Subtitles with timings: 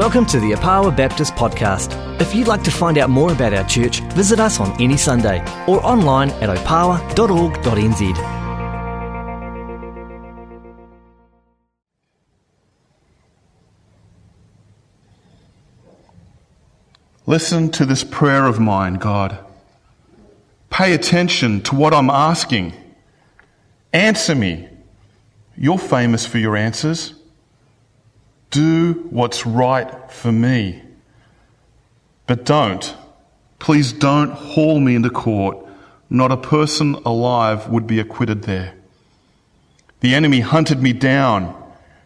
[0.00, 1.92] Welcome to the Opawa Baptist Podcast.
[2.22, 5.40] If you'd like to find out more about our church, visit us on any Sunday
[5.68, 8.00] or online at opawa.org.nz.
[17.26, 19.38] Listen to this prayer of mine, God.
[20.70, 22.72] Pay attention to what I'm asking.
[23.92, 24.66] Answer me.
[25.58, 27.19] You're famous for your answers.
[28.50, 30.82] Do what's right for me.
[32.26, 32.94] But don't,
[33.58, 35.66] please don't haul me into court.
[36.08, 38.74] Not a person alive would be acquitted there.
[40.00, 41.54] The enemy hunted me down.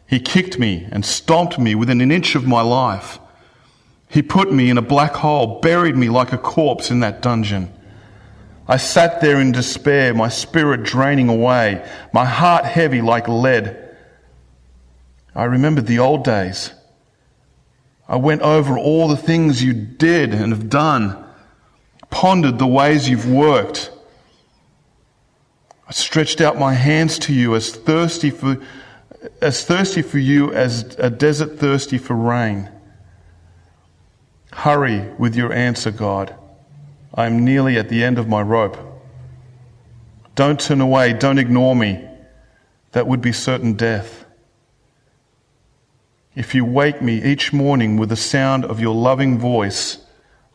[0.07, 3.19] He kicked me and stomped me within an inch of my life.
[4.09, 7.73] He put me in a black hole, buried me like a corpse in that dungeon.
[8.67, 13.84] I sat there in despair, my spirit draining away, my heart heavy like lead.
[15.35, 16.73] I remembered the old days.
[18.09, 21.25] I went over all the things you did and have done,
[22.11, 23.91] pondered the ways you've worked.
[25.89, 28.59] I stretched out my hands to you as thirsty for,
[29.41, 32.71] as thirsty for you as a desert thirsty for rain.
[34.53, 36.35] Hurry with your answer, God.
[37.13, 38.77] I am nearly at the end of my rope.
[40.35, 41.13] Don't turn away.
[41.13, 42.09] Don't ignore me.
[42.93, 44.24] That would be certain death.
[46.35, 49.99] If you wake me each morning with the sound of your loving voice,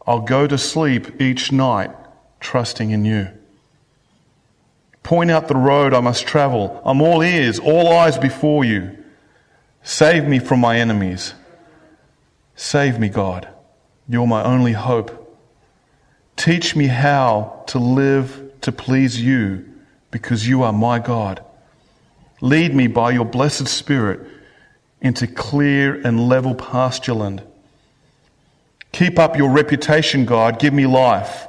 [0.05, 1.91] I'll go to sleep each night
[2.39, 3.29] trusting in you.
[5.03, 6.81] Point out the road I must travel.
[6.83, 8.97] I'm all ears, all eyes before you.
[9.81, 11.33] Save me from my enemies.
[12.55, 13.47] Save me, God.
[14.07, 15.15] You're my only hope.
[16.35, 19.65] Teach me how to live to please you
[20.11, 21.43] because you are my God.
[22.41, 24.27] Lead me by your blessed Spirit
[25.01, 27.41] into clear and level pasture land.
[28.91, 30.59] Keep up your reputation, God.
[30.59, 31.47] Give me life.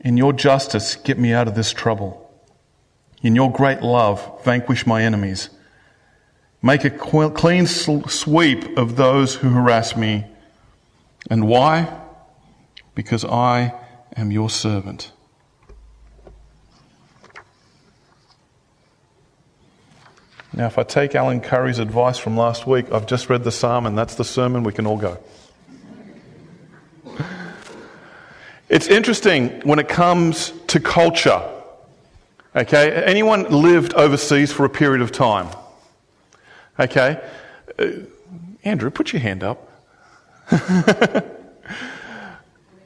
[0.00, 2.18] In your justice, get me out of this trouble.
[3.22, 5.48] In your great love, vanquish my enemies.
[6.60, 10.26] Make a clean sweep of those who harass me.
[11.30, 12.00] And why?
[12.94, 13.74] Because I
[14.16, 15.12] am your servant.
[20.54, 23.86] Now, if I take Alan Curry's advice from last week, I've just read the psalm
[23.86, 25.18] and that's the sermon, we can all go.
[28.68, 31.42] It's interesting when it comes to culture.
[32.54, 35.48] Okay, anyone lived overseas for a period of time?
[36.78, 37.22] Okay,
[37.78, 37.86] uh,
[38.62, 39.70] Andrew, put your hand up.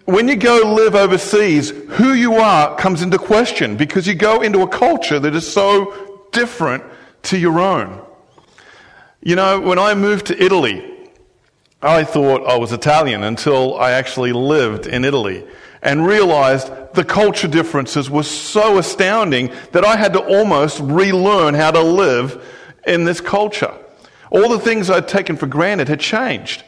[0.05, 4.63] when you go live overseas, who you are comes into question because you go into
[4.63, 6.85] a culture that is so different
[7.27, 8.05] to your own.
[9.23, 10.85] You know, when I moved to Italy,
[11.83, 15.47] I thought I was Italian until I actually lived in Italy
[15.83, 21.71] and realized the culture differences were so astounding that I had to almost relearn how
[21.71, 22.45] to live
[22.87, 23.75] in this culture.
[24.31, 26.65] All the things I'd taken for granted had changed.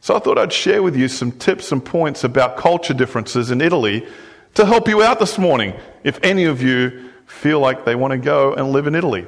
[0.00, 3.60] So I thought I'd share with you some tips and points about culture differences in
[3.60, 4.06] Italy
[4.54, 5.74] to help you out this morning
[6.04, 9.26] if any of you feel like they want to go and live in Italy.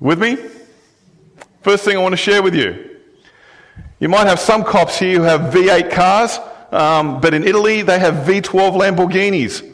[0.00, 0.36] With me?
[1.62, 2.98] First thing I want to share with you.
[4.00, 6.38] You might have some cops here who have V8 cars,
[6.72, 9.70] um, but in Italy they have V12 Lamborghinis.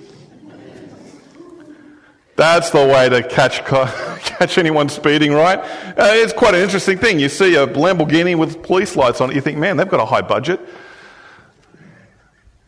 [2.36, 5.58] That's the way to catch, catch anyone speeding, right?
[5.58, 7.19] Uh, it's quite an interesting thing.
[7.19, 10.06] You see a Lamborghini with police lights on it, you think, man, they've got a
[10.06, 10.60] high budget.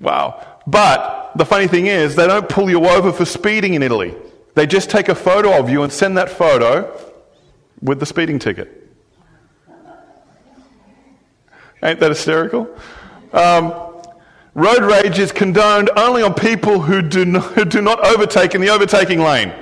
[0.01, 0.59] Wow.
[0.67, 4.15] But the funny thing is, they don't pull you over for speeding in Italy.
[4.55, 7.12] They just take a photo of you and send that photo
[7.83, 8.79] with the speeding ticket.
[11.83, 12.69] Ain't that hysterical?
[13.33, 13.75] Um,
[14.55, 18.61] road rage is condoned only on people who do, not, who do not overtake in
[18.61, 19.53] the overtaking lane.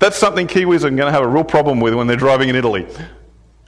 [0.00, 2.56] That's something Kiwis are going to have a real problem with when they're driving in
[2.56, 2.86] Italy.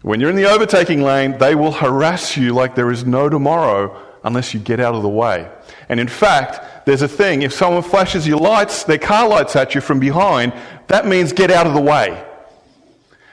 [0.02, 4.00] When you're in the overtaking lane, they will harass you like there is no tomorrow
[4.24, 5.50] unless you get out of the way.
[5.88, 9.74] And in fact, there's a thing if someone flashes your lights, their car lights at
[9.74, 10.52] you from behind,
[10.86, 12.24] that means get out of the way.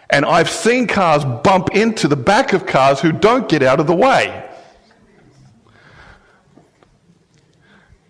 [0.09, 3.88] And I've seen cars bump into the back of cars who don't get out of
[3.88, 4.44] the way.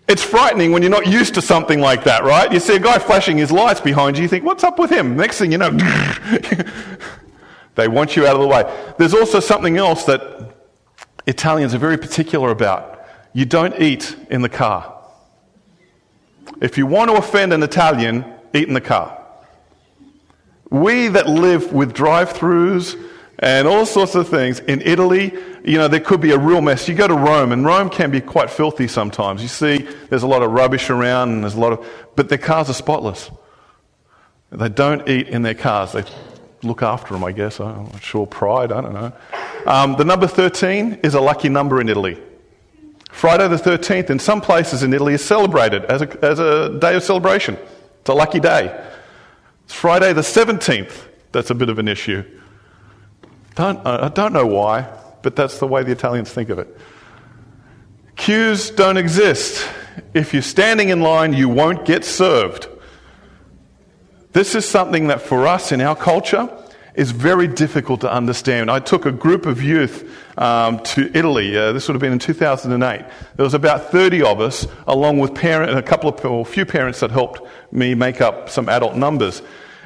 [0.06, 2.50] It's frightening when you're not used to something like that, right?
[2.50, 5.16] You see a guy flashing his lights behind you, you think, what's up with him?
[5.16, 5.70] Next thing you know,
[7.74, 8.94] they want you out of the way.
[8.96, 10.54] There's also something else that
[11.26, 13.06] Italians are very particular about.
[13.34, 14.94] You don't eat in the car.
[16.62, 18.24] If you want to offend an Italian,
[18.54, 19.17] eat in the car.
[20.70, 22.96] We that live with drive throughs
[23.38, 24.60] and all sorts of things.
[24.60, 25.32] In Italy,
[25.64, 26.88] you know, there could be a real mess.
[26.88, 29.42] You go to Rome, and Rome can be quite filthy sometimes.
[29.42, 29.78] You see,
[30.10, 31.86] there's a lot of rubbish around, and there's a lot of,
[32.16, 33.30] but their cars are spotless.
[34.50, 35.92] They don't eat in their cars.
[35.92, 36.04] They
[36.62, 37.60] look after them, I guess.
[37.60, 39.12] I'm not sure pride, I don't know.
[39.66, 42.20] Um, the number 13 is a lucky number in Italy.
[43.10, 46.94] Friday the 13th in some places in Italy is celebrated as a, as a day
[46.94, 47.56] of celebration.
[48.00, 48.84] It's a lucky day.
[49.68, 50.94] It's Friday the 17th
[51.30, 52.24] that's a bit of an issue.
[53.54, 54.88] Don't, I don't know why,
[55.20, 56.74] but that's the way the Italians think of it.
[58.16, 59.68] Queues don't exist.
[60.14, 62.66] If you're standing in line, you won't get served.
[64.32, 66.48] This is something that for us in our culture
[66.98, 68.68] is very difficult to understand.
[68.68, 71.56] I took a group of youth um, to Italy.
[71.56, 73.06] Uh, this would have been in 2008.
[73.36, 76.66] There was about 30 of us, along with parent, a couple of, or a few
[76.66, 77.40] parents that helped
[77.70, 79.42] me make up some adult numbers.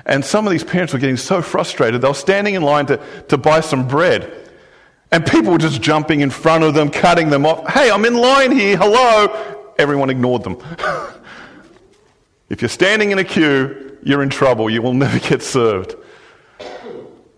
[0.06, 2.97] And some of these parents were getting so frustrated, they were standing in line to,
[3.29, 4.32] to buy some bread.
[5.11, 7.70] And people were just jumping in front of them, cutting them off.
[7.70, 9.75] Hey, I'm in line here, hello.
[9.79, 10.56] Everyone ignored them.
[12.49, 14.70] if you're standing in a queue, you're in trouble.
[14.70, 15.97] You will never get served.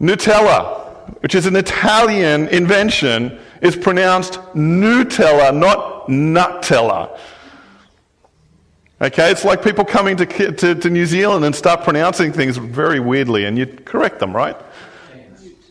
[0.00, 7.19] Nutella, which is an Italian invention, is pronounced Nutella, not Nutella.
[9.00, 13.00] Okay, it's like people coming to, to, to, New Zealand and start pronouncing things very
[13.00, 14.56] weirdly, and you correct them, right?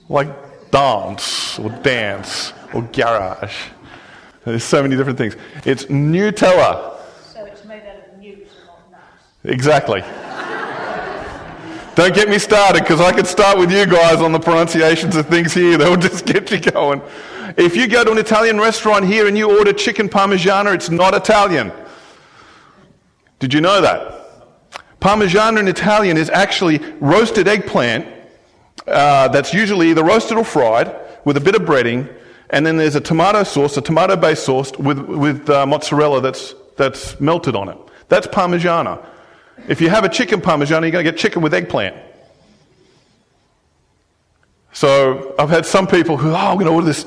[0.10, 0.28] Like
[0.72, 3.56] dance, or dance, or garage.
[4.44, 5.38] There's so many different things.
[5.66, 6.98] It's Nutella.
[7.34, 9.04] So it's made out of newt, not nuts.
[9.46, 10.04] Exactly.
[11.95, 15.28] Don't get me started because I could start with you guys on the pronunciations of
[15.28, 15.78] things here.
[15.78, 17.04] They'll just get you going.
[17.56, 21.13] If you go to an Italian restaurant here and you order chicken parmigiana, it's not
[21.13, 21.72] Italian.
[23.38, 24.72] Did you know that?
[25.01, 28.07] Parmigiana in Italian is actually roasted eggplant
[28.88, 30.95] uh, that's usually either roasted or fried
[31.25, 32.12] with a bit of breading,
[32.50, 36.56] and then there's a tomato sauce, a tomato based sauce with, with uh, mozzarella that's,
[36.75, 37.78] that's melted on it.
[38.10, 39.06] That's Parmigiana.
[39.68, 41.96] If you have a chicken Parmigiana, you're going to get chicken with eggplant.
[44.74, 47.06] So I've had some people who, oh, I'm going to order this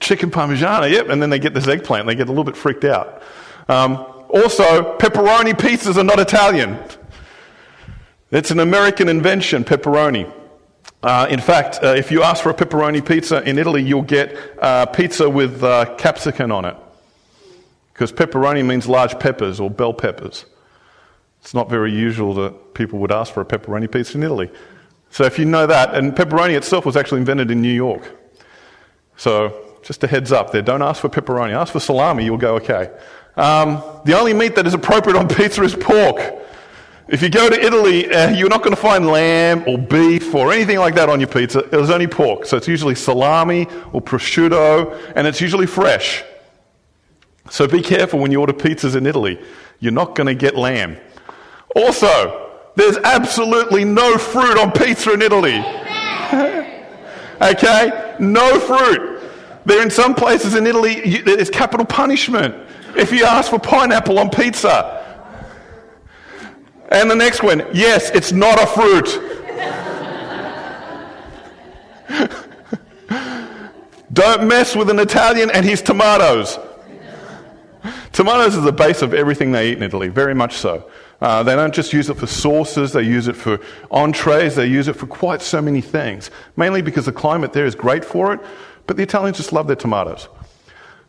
[0.00, 2.56] chicken Parmigiana, yep, and then they get this eggplant and they get a little bit
[2.56, 3.22] freaked out.
[3.68, 3.96] Um,
[4.28, 6.78] also, pepperoni pizzas are not Italian.
[8.30, 10.32] It's an American invention, pepperoni.
[11.02, 14.36] Uh, in fact, uh, if you ask for a pepperoni pizza in Italy, you'll get
[14.60, 16.76] uh, pizza with uh, capsicum on it.
[17.92, 20.44] Because pepperoni means large peppers or bell peppers.
[21.46, 24.50] It's not very usual that people would ask for a pepperoni pizza in Italy.
[25.10, 28.02] So if you know that, and pepperoni itself was actually invented in New York.
[29.16, 30.60] So just a heads up there.
[30.60, 31.52] Don't ask for pepperoni.
[31.52, 32.90] Ask for salami, you'll go okay.
[33.36, 36.34] Um, the only meat that is appropriate on pizza is pork.
[37.06, 40.52] If you go to Italy, uh, you're not going to find lamb or beef or
[40.52, 41.62] anything like that on your pizza.
[41.62, 42.46] There's only pork.
[42.46, 46.24] So it's usually salami or prosciutto, and it's usually fresh.
[47.50, 49.40] So be careful when you order pizzas in Italy.
[49.78, 50.96] You're not going to get lamb.
[51.76, 55.58] Also, there's absolutely no fruit on pizza in Italy.
[57.42, 58.16] okay?
[58.18, 59.20] No fruit.
[59.66, 62.54] There in some places in Italy, there is capital punishment
[62.96, 65.02] if you ask for pineapple on pizza.
[66.88, 69.20] And the next one, yes, it's not a fruit.
[74.14, 76.58] Don't mess with an Italian and his tomatoes.
[78.12, 80.88] Tomatoes is the base of everything they eat in Italy, very much so.
[81.20, 83.58] Uh, they don't just use it for sauces, they use it for
[83.90, 86.30] entrees, they use it for quite so many things.
[86.56, 88.40] Mainly because the climate there is great for it,
[88.86, 90.28] but the Italians just love their tomatoes.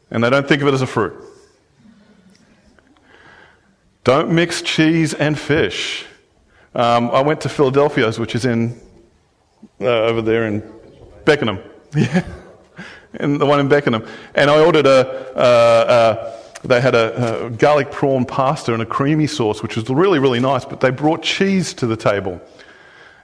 [0.09, 1.21] And they don't think of it as a fruit.
[4.05, 6.05] Don't mix cheese and fish.
[6.73, 8.79] Um, I went to Philadelphia's, which is in
[9.81, 10.63] uh, over there in
[11.25, 11.59] Beckenham.
[11.95, 12.23] Yeah.
[13.13, 14.05] and the one in Beckenham.
[14.35, 18.85] And I ordered a, uh, uh, they had a, a, garlic prawn pasta and a
[18.85, 22.41] creamy sauce, which was really, really nice, but they brought cheese to the table.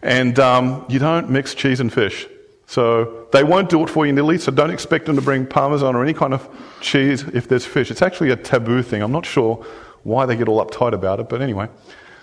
[0.02, 2.28] And um, you don't mix cheese and fish.
[2.68, 5.46] So they won't do it for you in Italy, so don't expect them to bring
[5.46, 6.48] parmesan or any kind of
[6.82, 7.92] cheese if there's fish.
[7.92, 9.02] It's actually a taboo thing.
[9.02, 9.66] I'm not sure
[10.04, 11.70] why they get all uptight about it, but anyway,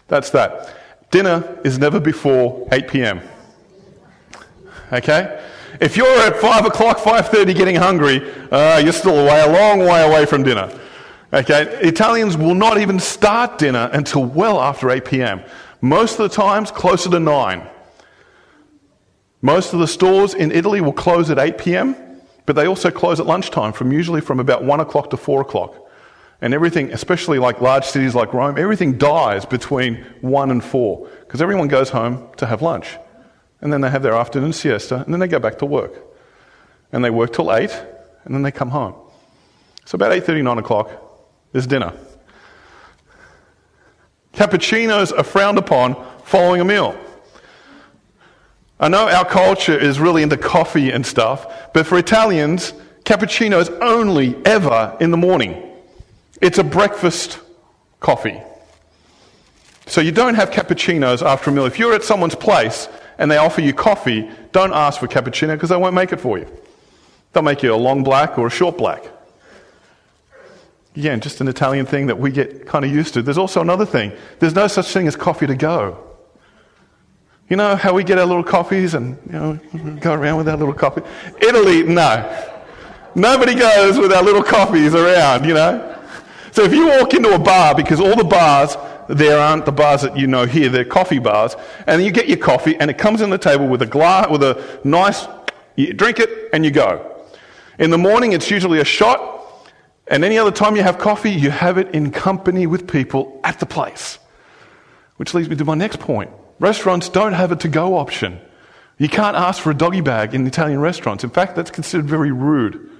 [0.08, 0.76] that's that.
[1.10, 3.20] Dinner is never before 8 p.m.
[4.92, 5.40] Okay?
[5.80, 10.06] If you're at 5 o'clock, 5.30 getting hungry, uh, you're still away, a long way
[10.06, 10.70] away from dinner.
[11.32, 11.62] Okay?
[11.86, 15.42] Italians will not even start dinner until well after 8 p.m.
[15.80, 17.68] Most of the times, closer to 9.
[19.42, 21.96] Most of the stores in Italy will close at 8 p.m.,
[22.46, 25.76] but they also close at lunchtime, from usually from about 1 o'clock to 4 o'clock.
[26.42, 31.42] And everything, especially like large cities like Rome, everything dies between 1 and 4 because
[31.42, 32.96] everyone goes home to have lunch.
[33.60, 36.02] And then they have their afternoon siesta and then they go back to work.
[36.92, 37.70] and they work till 8,
[38.24, 38.94] and then they come home.
[39.84, 40.90] So about 8.30, 9 o'clock,
[41.52, 41.92] there's dinner.
[44.32, 46.98] Cappuccinos are frowned upon following a meal.
[48.78, 52.72] I know our culture is really into coffee and stuff, but for Italians,
[53.04, 55.70] cappuccino is only ever in the morning.
[56.40, 57.38] It's a breakfast
[57.98, 58.40] coffee.
[59.86, 61.66] So you don't have cappuccinos after a meal.
[61.66, 62.88] If you're at someone's place
[63.18, 66.38] and they offer you coffee, don't ask for cappuccino because they won't make it for
[66.38, 66.46] you.
[67.32, 69.04] They'll make you a long black or a short black.
[70.96, 73.22] Again, just an Italian thing that we get kind of used to.
[73.22, 74.12] There's also another thing.
[74.40, 76.06] There's no such thing as coffee to go.
[77.48, 79.60] You know how we get our little coffees and you know
[80.00, 81.02] go around with our little coffee?
[81.40, 82.46] Italy, no.
[83.14, 85.98] Nobody goes with our little coffees around, you know.
[86.52, 88.76] So if you walk into a bar, because all the bars
[89.10, 91.56] there aren't the bars that you know here, they're coffee bars,
[91.86, 94.42] and you get your coffee and it comes on the table with a glass, with
[94.42, 95.26] a nice,
[95.76, 97.24] you drink it and you go.
[97.78, 99.39] In the morning, it's usually a shot,
[100.10, 103.60] and any other time you have coffee, you have it in company with people at
[103.60, 104.18] the place.
[105.16, 106.30] Which leads me to my next point.
[106.58, 108.40] Restaurants don't have a to go option.
[108.98, 111.22] You can't ask for a doggy bag in Italian restaurants.
[111.22, 112.90] In fact, that's considered very rude.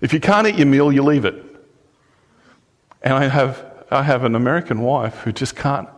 [0.00, 1.42] If you can't eat your meal, you leave it.
[3.02, 5.88] And I have, I have an American wife who just can't,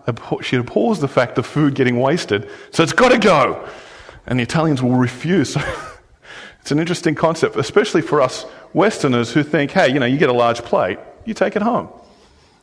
[0.41, 3.69] she abhors the fact of food getting wasted, so it's got to go.
[4.27, 5.57] And the Italians will refuse.
[6.61, 8.47] it's an interesting concept, especially for us
[8.77, 11.89] Westerners who think, hey, you know, you get a large plate, you take it home.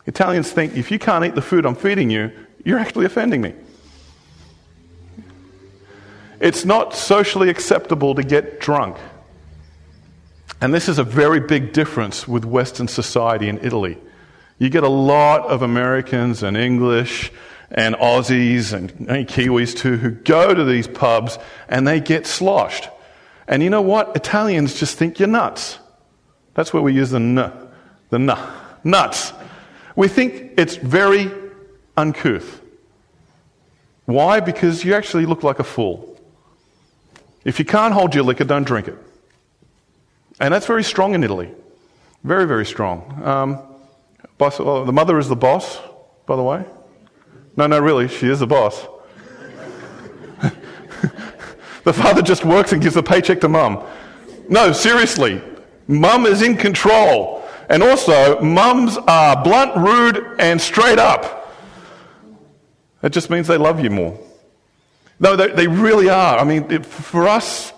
[0.05, 2.31] Italians think if you can't eat the food I'm feeding you,
[2.63, 3.55] you're actually offending me.
[6.39, 8.97] It's not socially acceptable to get drunk.
[10.61, 13.97] And this is a very big difference with Western society in Italy.
[14.59, 17.31] You get a lot of Americans and English
[17.71, 18.91] and Aussies and,
[19.27, 22.87] Kiwis too who go to these pubs and they get sloshed.
[23.47, 24.15] And you know what?
[24.15, 25.79] Italians just think you're nuts.
[26.53, 27.69] That's where we use the n, the
[28.11, 28.31] n,
[28.83, 29.33] nuts.
[29.95, 31.31] We think it's very
[31.97, 32.61] uncouth.
[34.05, 34.39] Why?
[34.39, 36.19] Because you actually look like a fool.
[37.45, 38.97] If you can't hold your liquor, don't drink it.
[40.39, 41.51] And that's very strong in Italy.
[42.23, 43.21] Very, very strong.
[43.23, 43.73] Um,
[44.37, 45.79] Boss, oh, the mother is the boss,
[46.25, 46.65] by the way.
[47.55, 48.85] No, no, really, she is the boss.
[51.83, 53.85] the father just works and gives the paycheck to mum.
[54.49, 55.41] No, seriously,
[55.87, 57.43] mum is in control.
[57.69, 61.53] And also, mums are blunt, rude, and straight up.
[63.01, 64.19] That just means they love you more.
[65.19, 66.37] No, they, they really are.
[66.37, 67.73] I mean, it, for us,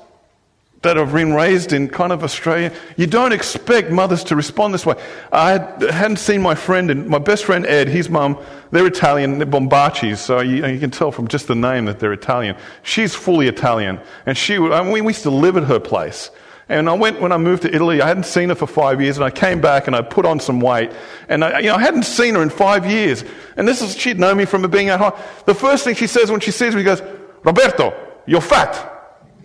[0.85, 4.85] that have been raised in kind of Australia, you don't expect mothers to respond this
[4.85, 4.95] way.
[5.31, 5.53] I
[5.91, 8.37] hadn't seen my friend, and my best friend Ed, his mum,
[8.69, 12.13] they're Italian, they're Bombacis, so you, you, can tell from just the name that they're
[12.13, 12.55] Italian.
[12.83, 16.29] She's fully Italian, and she, I mean, we used to live at her place.
[16.67, 18.01] And I went when I moved to Italy.
[18.01, 20.39] I hadn't seen her for five years, and I came back and I put on
[20.39, 20.91] some weight.
[21.29, 23.23] And I, you know, I hadn't seen her in five years.
[23.55, 25.13] And this is she'd known me from being at home.
[25.45, 27.03] The first thing she says when she sees me, she goes,
[27.43, 27.93] "Roberto,
[28.25, 28.91] you're fat."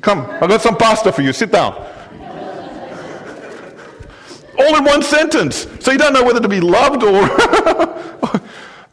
[0.01, 1.35] Come, I got some pasta for you.
[1.35, 1.75] Sit down.
[4.59, 5.67] All in one sentence.
[5.81, 7.29] So you don't know whether to be loved or.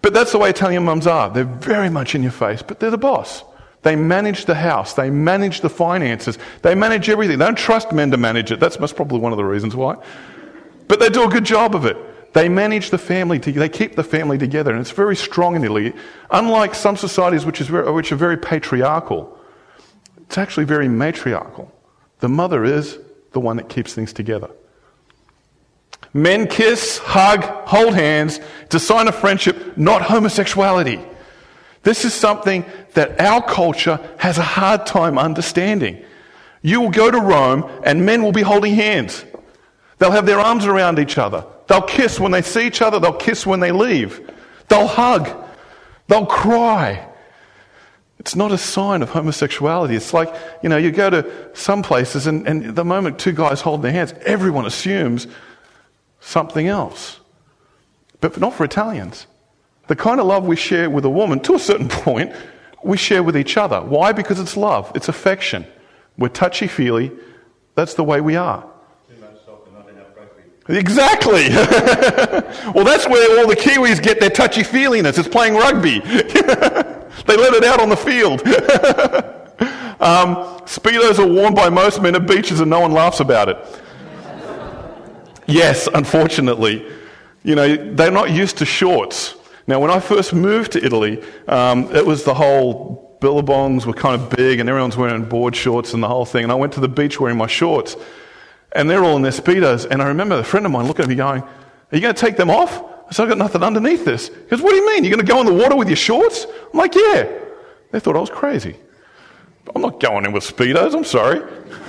[0.01, 1.29] but that's the way Italian mums are.
[1.29, 3.45] They're very much in your face, but they're the boss.
[3.83, 4.93] They manage the house.
[4.93, 6.37] They manage the finances.
[6.61, 7.37] They manage everything.
[7.37, 8.59] They don't trust men to manage it.
[8.59, 9.97] That's probably one of the reasons why.
[10.87, 11.97] But they do a good job of it.
[12.33, 13.39] They manage the family.
[13.39, 15.93] To, they keep the family together, and it's very strong in Italy.
[16.31, 19.37] Unlike some societies which, is very, which are very patriarchal,
[20.17, 21.71] it's actually very matriarchal.
[22.19, 22.99] The mother is
[23.31, 24.49] the one that keeps things together.
[26.13, 28.39] Men kiss, hug, hold hands.
[28.63, 30.99] It's a sign of friendship, not homosexuality.
[31.83, 32.65] This is something
[32.97, 36.03] that our culture has a hard time understanding.
[36.63, 39.23] You will go to Rome and men will be holding hands.
[39.99, 41.45] They'll have their arms around each other.
[41.67, 42.99] They'll kiss when they see each other.
[42.99, 44.27] They'll kiss when they leave.
[44.67, 45.29] They'll hug.
[46.07, 47.07] They'll cry.
[48.17, 49.95] It's not a sign of homosexuality.
[49.95, 53.61] It's like, you know, you go to some places and, and the moment two guys
[53.61, 55.27] hold their hands, everyone assumes
[56.19, 57.19] something else.
[58.21, 59.27] But not for Italians.
[59.85, 62.33] The kind of love we share with a woman, to a certain point,
[62.87, 63.81] we share with each other.
[63.81, 64.11] Why?
[64.11, 65.65] Because it's love, it's affection.
[66.17, 67.11] We're touchy feely.
[67.75, 68.65] That's the way we are.
[70.69, 71.47] Exactly.
[72.73, 75.17] well, that's where all the Kiwis get their touchy feeliness.
[75.17, 76.01] It's playing rugby.
[77.25, 78.41] They let it out on the field.
[79.99, 83.57] um, Speedos are worn by most men at beaches and no one laughs about it.
[85.47, 86.85] yes, unfortunately.
[87.43, 89.36] You know, they're not used to shorts.
[89.67, 94.19] Now, when I first moved to Italy, um, it was the whole billabongs were kind
[94.19, 96.43] of big and everyone's wearing board shorts and the whole thing.
[96.43, 97.97] And I went to the beach wearing my shorts
[98.71, 99.85] and they're all in their Speedos.
[99.89, 101.49] And I remember a friend of mine looking at me going, Are
[101.91, 102.81] you going to take them off?
[103.07, 104.27] I said, I've got nothing underneath this.
[104.27, 105.03] He goes, What do you mean?
[105.03, 106.45] You're going to go in the water with your shorts?
[106.45, 107.27] I'm like, Yeah.
[107.91, 108.75] They thought I was crazy.
[109.75, 111.41] I'm not going in with Speedos, I'm sorry.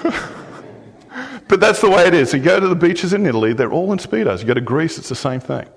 [1.48, 2.32] but that's the way it is.
[2.32, 4.40] You go to the beaches in Italy, they're all in Speedos.
[4.40, 5.68] You go to Greece, it's the same thing.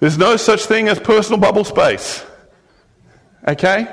[0.00, 2.24] There's no such thing as personal bubble space.
[3.46, 3.86] Okay?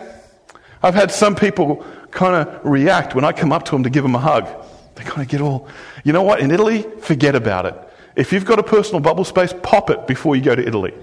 [0.82, 4.04] I've had some people kind of react when I come up to them to give
[4.04, 4.48] them a hug.
[4.96, 5.68] They kind of get all,
[6.04, 6.40] you know what?
[6.40, 7.76] In Italy, forget about it.
[8.16, 10.94] If you've got a personal bubble space, pop it before you go to Italy.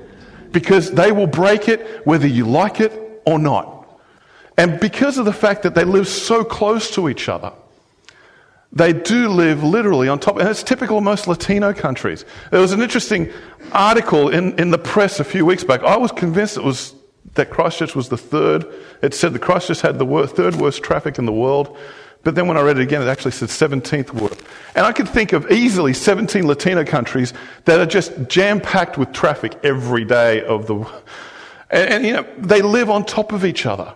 [0.50, 3.86] Because they will break it whether you like it or not.
[4.56, 7.52] And because of the fact that they live so close to each other,
[8.74, 12.24] they do live literally on top, and it's typical of most Latino countries.
[12.50, 13.30] There was an interesting
[13.72, 15.82] article in, in the press a few weeks back.
[15.84, 16.94] I was convinced it was
[17.34, 18.66] that Christchurch was the third.
[19.00, 21.76] It said the Christchurch had the worst, third worst traffic in the world.
[22.24, 24.42] But then when I read it again, it actually said 17th worst.
[24.74, 27.32] And I could think of easily 17 Latino countries
[27.66, 30.74] that are just jam packed with traffic every day of the.
[31.70, 33.94] And, and, you know, they live on top of each other.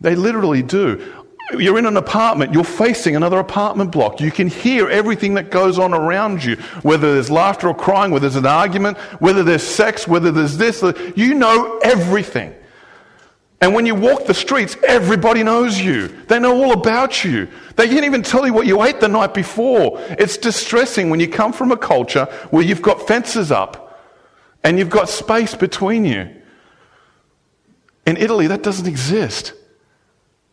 [0.00, 1.21] They literally do.
[1.58, 4.20] You're in an apartment, you're facing another apartment block.
[4.20, 8.28] You can hear everything that goes on around you, whether there's laughter or crying, whether
[8.28, 10.82] there's an argument, whether there's sex, whether there's this.
[11.16, 12.54] You know everything.
[13.60, 16.08] And when you walk the streets, everybody knows you.
[16.08, 17.48] They know all about you.
[17.76, 19.98] They can't even tell you what you ate the night before.
[20.18, 24.00] It's distressing when you come from a culture where you've got fences up
[24.64, 26.28] and you've got space between you.
[28.04, 29.52] In Italy, that doesn't exist.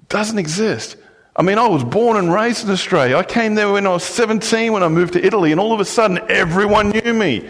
[0.10, 0.98] Doesn't exist.
[1.36, 3.16] I mean, I was born and raised in Australia.
[3.16, 5.80] I came there when I was 17 when I moved to Italy, and all of
[5.80, 7.50] a sudden, everyone knew me.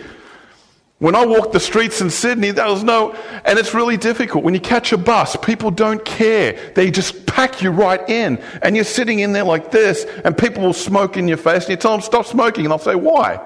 [1.00, 3.14] When I walked the streets in Sydney, there was no,
[3.46, 4.44] and it's really difficult.
[4.44, 6.74] When you catch a bus, people don't care.
[6.76, 8.38] They just pack you right in.
[8.62, 11.70] And you're sitting in there like this, and people will smoke in your face, and
[11.70, 13.40] you tell them, stop smoking, and they'll say, why?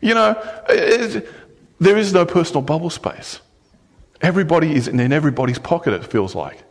[0.00, 0.42] You know,
[1.78, 3.40] there is no personal bubble space.
[4.22, 6.64] Everybody is in everybody's pocket, it feels like,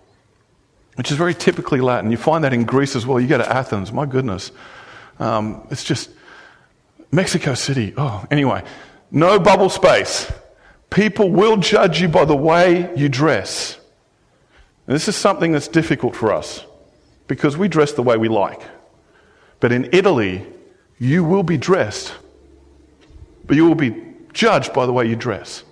[0.95, 2.11] which is very typically Latin.
[2.11, 3.19] You find that in Greece as well.
[3.19, 4.51] You go to Athens, my goodness.
[5.19, 6.09] Um, it's just,
[7.11, 7.93] Mexico City.
[7.97, 8.63] Oh, anyway,
[9.11, 10.31] no bubble space.
[10.89, 13.79] People will judge you by the way you dress.
[14.87, 16.65] And this is something that's difficult for us
[17.27, 18.61] because we dress the way we like.
[19.59, 20.45] But in Italy,
[20.97, 22.13] you will be dressed,
[23.45, 25.63] but you will be judged by the way you dress.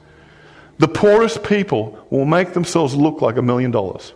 [0.79, 4.13] The poorest people will make themselves look like a million dollars.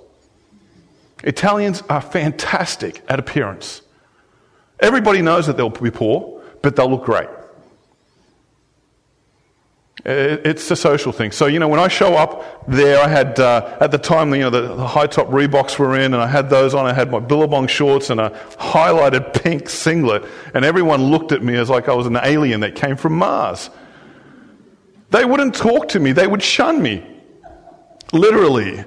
[1.23, 3.81] Italians are fantastic at appearance.
[4.79, 7.29] Everybody knows that they'll be poor but they'll look great.
[10.03, 11.31] It's a social thing.
[11.31, 14.41] So, you know, when I show up there, I had, uh, at the time, you
[14.41, 16.87] know, the, the, high top Reeboks were in, and I had those on.
[16.87, 21.55] I had my Billabong shorts and a highlighted pink singlet, and everyone looked at me
[21.55, 23.69] as like I was an alien that came from Mars.
[25.11, 27.05] They wouldn't talk to me, they would shun me.
[28.11, 28.83] Literally.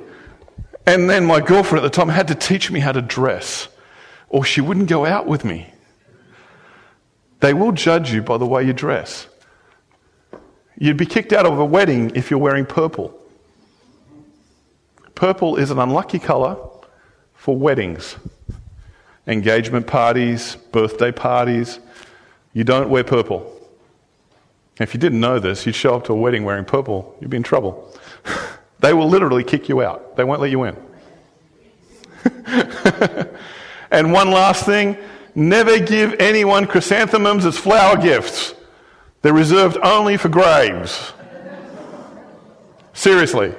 [0.87, 3.69] And then my girlfriend at the time had to teach me how to dress,
[4.29, 5.73] or she wouldn't go out with me.
[7.41, 9.27] They will judge you by the way you dress.
[10.79, 13.19] You'd be kicked out of a wedding if you're wearing purple.
[15.15, 16.57] Purple is an unlucky colour
[17.35, 18.17] for weddings,
[19.27, 21.79] engagement parties, birthday parties.
[22.53, 23.51] You don't wear purple.
[24.81, 27.37] If you didn't know this, you'd show up to a wedding wearing purple, you'd be
[27.37, 27.95] in trouble.
[28.85, 30.77] They will literally kick you out, they won't let you in.
[33.91, 34.97] and one last thing
[35.35, 38.55] Never give anyone chrysanthemums as flower gifts.
[39.23, 41.13] They're reserved only for graves.
[42.93, 43.55] Seriously.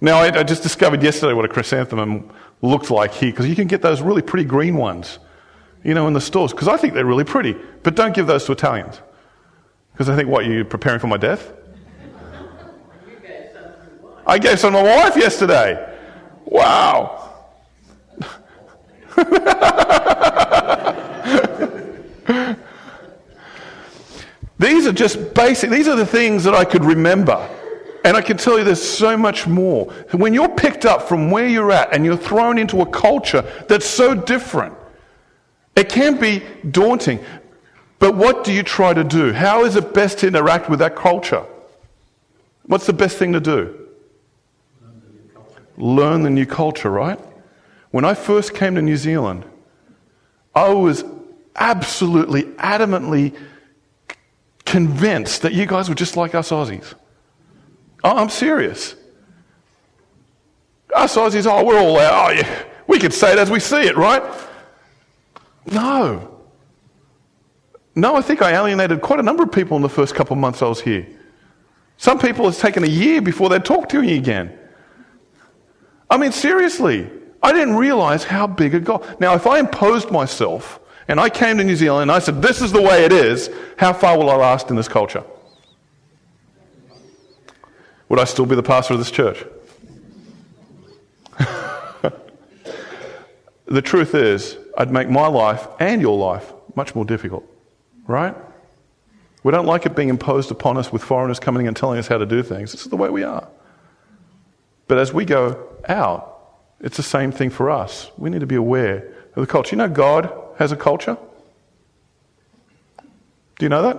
[0.00, 3.66] Now, I, I, just discovered yesterday what a chrysanthemum looks like here, because you can
[3.66, 5.18] get those really pretty green ones,
[5.82, 7.56] you know, in the stores, because I think they're really pretty.
[7.82, 9.00] But don't give those to Italians.
[9.92, 11.52] Because I think, what, you're preparing for my death?
[14.26, 15.92] I gave some to my wife yesterday.
[16.44, 17.20] Wow.
[24.58, 27.48] these are just basic, these are the things that I could remember.
[28.04, 29.86] And I can tell you there's so much more.
[30.12, 33.86] When you're picked up from where you're at and you're thrown into a culture that's
[33.86, 34.74] so different,
[35.76, 37.20] it can be daunting.
[37.98, 39.32] But what do you try to do?
[39.32, 41.44] How is it best to interact with that culture?
[42.64, 43.83] What's the best thing to do?
[45.76, 47.18] Learn the new culture, right?
[47.90, 49.44] When I first came to New Zealand,
[50.54, 51.04] I was
[51.56, 53.36] absolutely, adamantly
[54.64, 56.94] convinced that you guys were just like us Aussies.
[58.02, 58.96] Oh, I'm serious.
[60.94, 62.30] Us Aussies, oh, we're all out.
[62.30, 62.64] Oh, yeah.
[62.86, 64.22] We could say it as we see it, right?
[65.70, 66.30] No.
[67.94, 70.40] No, I think I alienated quite a number of people in the first couple of
[70.40, 71.06] months I was here.
[71.96, 74.58] Some people it's taken a year before they talk to me again.
[76.10, 77.10] I mean, seriously,
[77.42, 79.20] I didn't realize how big a God.
[79.20, 82.62] Now, if I imposed myself and I came to New Zealand and I said, this
[82.62, 85.24] is the way it is, how far will I last in this culture?
[88.08, 89.44] Would I still be the pastor of this church?
[93.66, 97.44] the truth is, I'd make my life and your life much more difficult,
[98.06, 98.34] right?
[99.42, 102.08] We don't like it being imposed upon us with foreigners coming in and telling us
[102.08, 102.72] how to do things.
[102.72, 103.46] This is the way we are.
[104.88, 106.30] But as we go out,
[106.80, 108.10] it's the same thing for us.
[108.16, 109.74] We need to be aware of the culture.
[109.74, 111.16] You know, God has a culture?
[113.58, 113.98] Do you know that?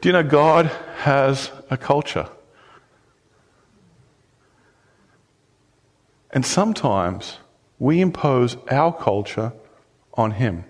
[0.00, 0.66] Do you know God
[0.98, 2.28] has a culture?
[6.30, 7.38] And sometimes
[7.78, 9.52] we impose our culture
[10.14, 10.64] on Him.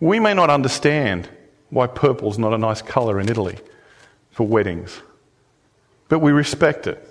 [0.00, 1.28] We may not understand
[1.68, 3.58] why purple is not a nice color in Italy
[4.30, 5.02] for weddings,
[6.10, 7.02] but we respect it.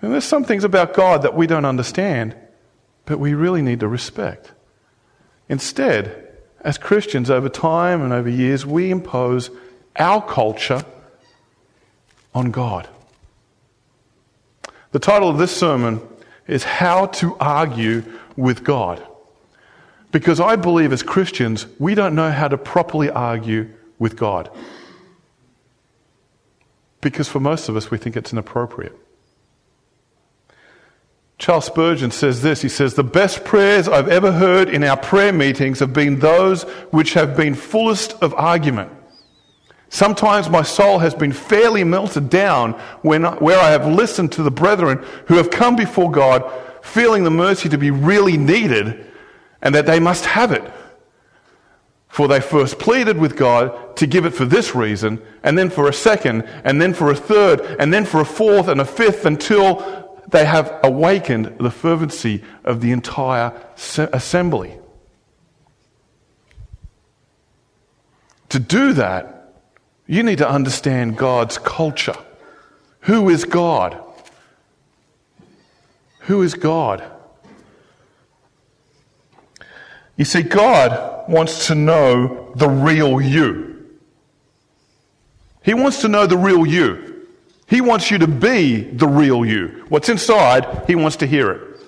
[0.00, 2.36] And there's some things about God that we don't understand,
[3.06, 4.52] but we really need to respect.
[5.48, 6.28] Instead,
[6.60, 9.50] as Christians, over time and over years, we impose
[9.96, 10.84] our culture
[12.34, 12.88] on God.
[14.92, 16.00] The title of this sermon
[16.46, 18.04] is How to Argue
[18.36, 19.04] with God.
[20.12, 24.50] Because I believe as Christians, we don't know how to properly argue with God.
[27.04, 28.98] Because for most of us, we think it's inappropriate.
[31.36, 35.32] Charles Spurgeon says this He says, The best prayers I've ever heard in our prayer
[35.32, 36.62] meetings have been those
[36.92, 38.90] which have been fullest of argument.
[39.90, 44.50] Sometimes my soul has been fairly melted down when, where I have listened to the
[44.50, 46.50] brethren who have come before God
[46.82, 49.12] feeling the mercy to be really needed
[49.60, 50.64] and that they must have it.
[52.14, 55.88] For they first pleaded with God to give it for this reason, and then for
[55.88, 59.26] a second, and then for a third, and then for a fourth and a fifth
[59.26, 63.52] until they have awakened the fervency of the entire
[64.12, 64.78] assembly.
[68.50, 69.52] To do that,
[70.06, 72.16] you need to understand God's culture.
[73.00, 74.00] Who is God?
[76.20, 77.02] Who is God?
[80.16, 83.86] You see, God wants to know the real you.
[85.62, 87.26] He wants to know the real you.
[87.66, 89.84] He wants you to be the real you.
[89.88, 91.80] What's inside, He wants to hear it.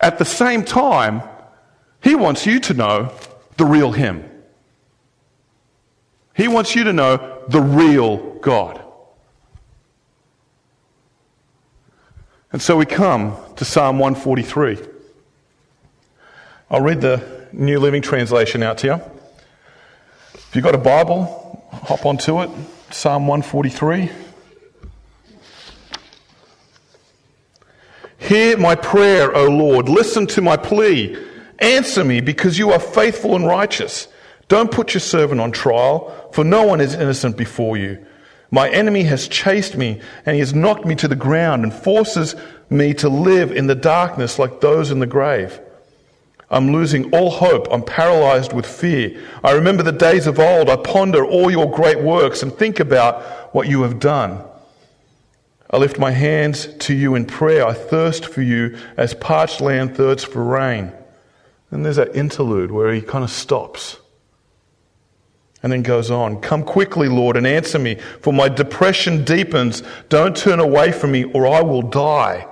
[0.00, 1.22] At the same time,
[2.02, 3.12] He wants you to know
[3.56, 4.24] the real Him.
[6.34, 8.82] He wants you to know the real God.
[12.50, 14.97] And so we come to Psalm 143.
[16.70, 19.00] I'll read the New Living Translation out to you.
[20.34, 22.50] If you've got a Bible, hop onto it.
[22.90, 24.10] Psalm 143.
[28.18, 29.88] Hear my prayer, O Lord.
[29.88, 31.16] Listen to my plea.
[31.58, 34.06] Answer me because you are faithful and righteous.
[34.48, 38.04] Don't put your servant on trial, for no one is innocent before you.
[38.50, 42.36] My enemy has chased me and he has knocked me to the ground and forces
[42.68, 45.62] me to live in the darkness like those in the grave.
[46.50, 47.68] I'm losing all hope.
[47.70, 49.22] I'm paralyzed with fear.
[49.44, 50.70] I remember the days of old.
[50.70, 54.42] I ponder all your great works and think about what you have done.
[55.70, 57.66] I lift my hands to you in prayer.
[57.66, 60.92] I thirst for you as parched land thirsts for rain.
[61.70, 63.98] And there's that interlude where he kind of stops
[65.62, 66.40] and then goes on.
[66.40, 69.82] Come quickly, Lord, and answer me, for my depression deepens.
[70.08, 72.46] Don't turn away from me, or I will die.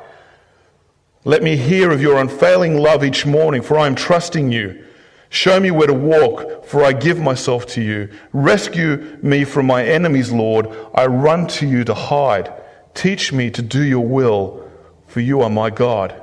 [1.26, 4.84] Let me hear of your unfailing love each morning, for I am trusting you.
[5.28, 8.10] Show me where to walk, for I give myself to you.
[8.32, 10.68] Rescue me from my enemies, Lord.
[10.94, 12.52] I run to you to hide.
[12.94, 14.70] Teach me to do your will,
[15.08, 16.14] for you are my God.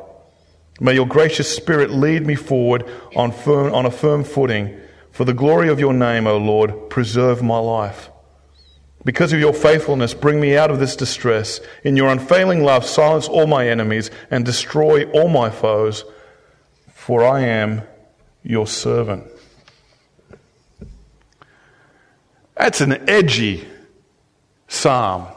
[0.80, 4.80] May your gracious spirit lead me forward on, firm, on a firm footing.
[5.12, 8.10] For the glory of your name, O Lord, preserve my life.
[9.06, 11.60] Because of your faithfulness, bring me out of this distress.
[11.84, 16.06] In your unfailing love, silence all my enemies and destroy all my foes,
[16.94, 17.82] for I am
[18.44, 19.26] your servant.
[22.56, 23.68] That's an edgy
[24.68, 25.28] psalm.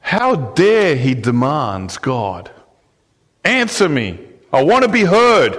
[0.00, 2.50] How dare he demands God?
[3.44, 4.20] Answer me.
[4.52, 5.58] I want to be heard.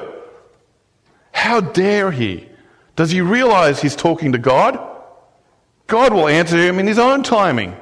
[1.31, 2.47] How dare he?
[2.95, 4.90] Does he realize he's talking to God?
[5.91, 7.75] God will answer him in his own timing.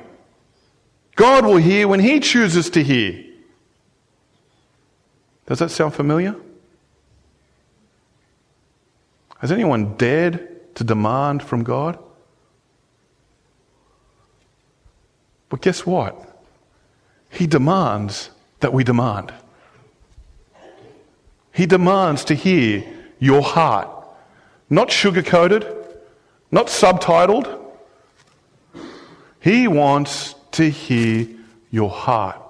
[1.16, 3.24] God will hear when he chooses to hear.
[5.46, 6.36] Does that sound familiar?
[9.38, 12.00] Has anyone dared to demand from God?
[15.50, 16.42] But guess what?
[17.30, 19.32] He demands that we demand.
[21.54, 22.84] He demands to hear
[23.20, 23.88] your heart.
[24.68, 25.68] Not sugar coated,
[26.50, 27.59] not subtitled.
[29.40, 31.28] He wants to hear
[31.72, 32.42] your heart.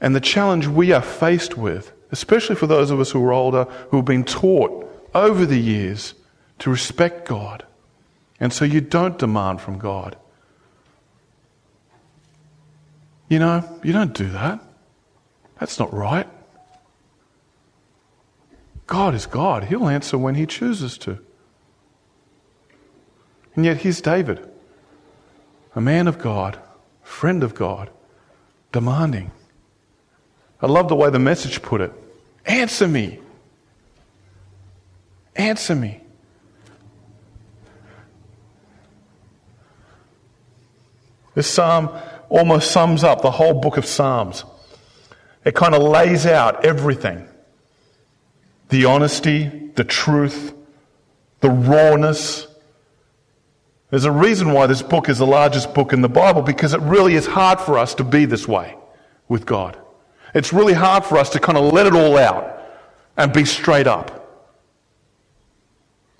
[0.00, 3.64] And the challenge we are faced with, especially for those of us who are older,
[3.90, 6.14] who have been taught over the years
[6.60, 7.64] to respect God,
[8.38, 10.16] and so you don't demand from God.
[13.28, 14.60] You know, you don't do that.
[15.58, 16.26] That's not right.
[18.86, 19.64] God is God.
[19.64, 21.18] He'll answer when He chooses to.
[23.54, 24.48] And yet, here's David,
[25.74, 26.58] a man of God,
[27.02, 27.90] friend of God,
[28.72, 29.32] demanding.
[30.62, 31.92] I love the way the message put it
[32.46, 33.20] Answer me.
[35.36, 36.00] Answer me.
[41.34, 41.90] This psalm
[42.28, 44.44] almost sums up the whole book of Psalms.
[45.44, 47.26] It kind of lays out everything
[48.68, 50.54] the honesty, the truth,
[51.40, 52.46] the rawness.
[53.90, 56.80] There's a reason why this book is the largest book in the Bible because it
[56.80, 58.76] really is hard for us to be this way
[59.28, 59.76] with God.
[60.32, 62.62] It's really hard for us to kind of let it all out
[63.16, 64.16] and be straight up.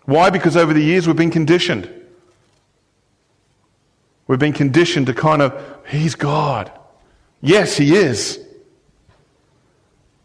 [0.05, 0.31] Why?
[0.31, 1.89] Because over the years we've been conditioned.
[4.27, 6.73] We've been conditioned to kind of, He's God.
[7.41, 8.41] Yes, He is.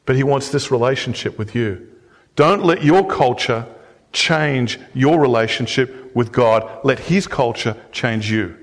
[0.05, 1.87] But He wants this relationship with you.
[2.35, 3.67] Don't let your culture
[4.11, 6.79] change your relationship with God.
[6.83, 8.57] Let His culture change you.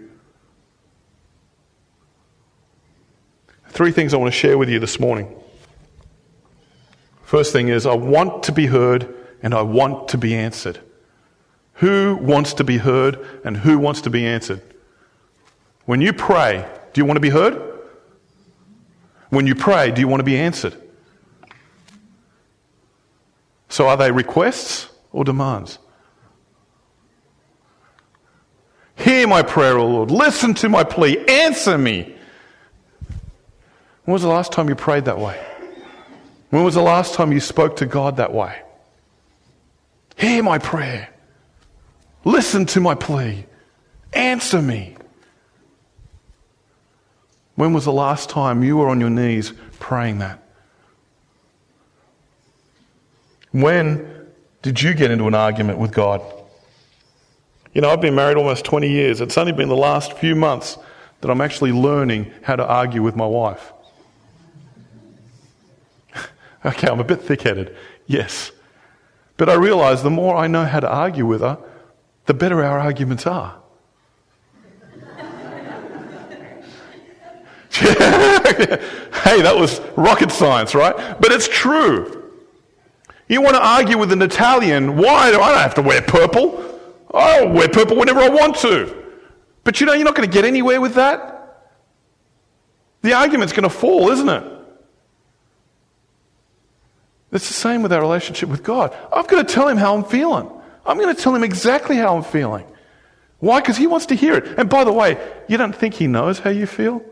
[3.69, 5.33] Three things I want to share with you this morning.
[7.23, 10.81] First thing is, I want to be heard and I want to be answered.
[11.75, 14.61] Who wants to be heard and who wants to be answered?
[15.87, 17.71] When you pray, do you want to be heard?
[19.31, 20.77] When you pray, do you want to be answered?
[23.71, 25.79] So are they requests or demands?
[29.13, 30.11] Hear my prayer, O Lord.
[30.11, 31.23] Listen to my plea.
[31.29, 32.15] Answer me.
[34.05, 35.39] When was the last time you prayed that way?
[36.49, 38.63] When was the last time you spoke to God that way?
[40.17, 41.11] Hear my prayer.
[42.25, 43.45] Listen to my plea.
[44.15, 44.97] Answer me.
[47.55, 50.43] When was the last time you were on your knees praying that?
[53.51, 54.27] When
[54.63, 56.23] did you get into an argument with God?
[57.73, 59.21] You know, I've been married almost 20 years.
[59.21, 60.77] It's only been the last few months
[61.23, 63.73] that I'm actually learning how to argue with my wife.
[66.67, 67.75] okay, I'm a bit thick headed,
[68.07, 68.53] yes.
[69.39, 71.59] But I realize the more I know how to argue with her,
[72.27, 73.59] the better our arguments are.
[77.73, 80.95] hey, that was rocket science, right?
[81.21, 82.31] But it's true.
[83.29, 86.72] You want to argue with an Italian, why do I have to wear purple?
[87.13, 89.05] I'll wear purple whenever I want to.
[89.65, 91.29] But you know, you're not going to get anywhere with that.
[93.03, 94.45] The argument's going to fall, isn't it?
[97.33, 98.97] It's the same with our relationship with God.
[99.13, 100.51] I've got to tell him how I'm feeling.
[100.85, 102.67] I'm going to tell him exactly how I'm feeling.
[103.39, 103.61] Why?
[103.61, 104.59] Because he wants to hear it.
[104.59, 107.03] And by the way, you don't think he knows how you feel?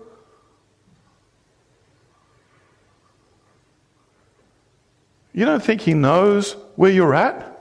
[5.33, 7.60] You don't think he knows where you're at?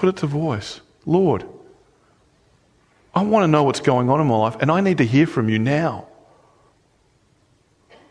[0.00, 0.80] Put it to voice.
[1.04, 1.44] Lord,
[3.14, 5.26] I want to know what's going on in my life, and I need to hear
[5.26, 6.08] from you now.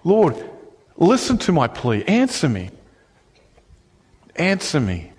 [0.04, 0.36] Lord,
[0.98, 2.04] listen to my plea.
[2.04, 2.70] Answer me.
[4.36, 5.14] Answer me.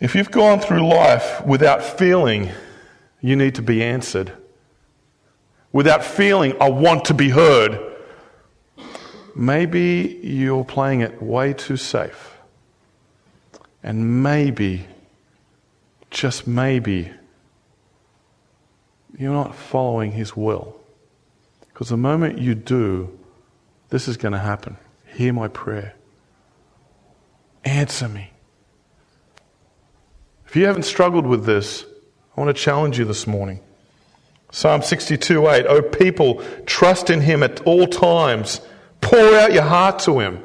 [0.00, 2.50] If you've gone through life without feeling
[3.20, 4.32] you need to be answered.
[5.70, 7.93] Without feeling, I want to be heard,
[9.34, 12.36] maybe you're playing it way too safe.
[13.82, 14.86] And maybe,
[16.10, 17.12] just maybe,
[19.18, 20.80] you're not following His will.
[21.68, 23.18] Because the moment you do,
[23.90, 24.76] this is going to happen.
[25.06, 25.94] Hear my prayer.
[27.64, 28.30] Answer me.
[30.46, 31.84] If you haven't struggled with this,
[32.36, 33.60] I want to challenge you this morning.
[34.52, 38.60] Psalm 62 8, O people, trust in him at all times,
[39.04, 40.42] Pour out your heart to Him.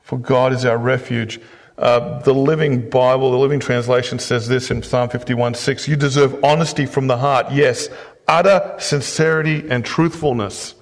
[0.00, 1.40] For God is our refuge.
[1.76, 6.42] Uh, the Living Bible, the Living Translation says this in Psalm 51 6 You deserve
[6.42, 7.52] honesty from the heart.
[7.52, 7.88] Yes,
[8.26, 10.74] utter sincerity and truthfulness.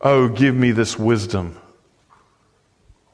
[0.00, 1.58] Oh, give me this wisdom.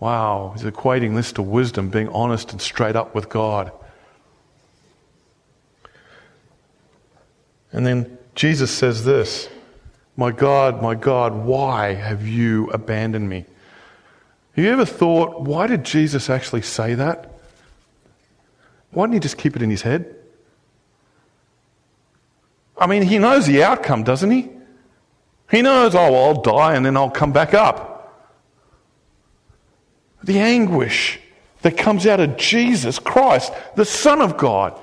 [0.00, 3.72] Wow, he's equating this to wisdom, being honest and straight up with God.
[7.72, 9.48] And then Jesus says this
[10.18, 13.44] My God, my God, why have you abandoned me?
[14.56, 17.38] Have you ever thought, why did Jesus actually say that?
[18.90, 20.16] Why didn't he just keep it in his head?
[22.76, 24.50] I mean, he knows the outcome, doesn't he?
[25.52, 28.28] He knows, oh, well, I'll die and then I'll come back up.
[30.24, 31.20] The anguish
[31.62, 34.80] that comes out of Jesus Christ, the Son of God.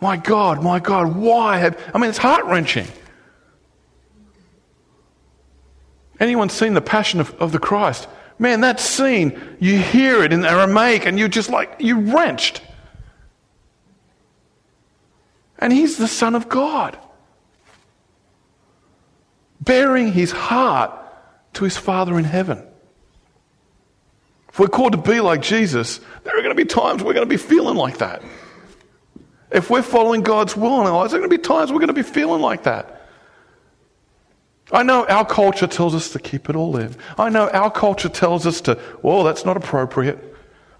[0.00, 1.80] My God, my God, why have.
[1.94, 2.86] I mean, it's heart wrenching.
[6.20, 8.08] Anyone seen the Passion of, of the Christ?
[8.38, 12.62] Man, that scene, you hear it in Aramaic and you're just like, you're wrenched.
[15.58, 16.98] And he's the Son of God,
[19.60, 20.92] bearing his heart
[21.54, 22.62] to his Father in heaven.
[24.50, 27.26] If we're called to be like Jesus, there are going to be times we're going
[27.26, 28.22] to be feeling like that.
[29.50, 31.78] If we're following God's will in our lives, there are going to be times we're
[31.78, 32.96] going to be feeling like that.
[34.72, 36.94] I know our culture tells us to keep it all in.
[37.16, 40.18] I know our culture tells us to, well, that's not appropriate.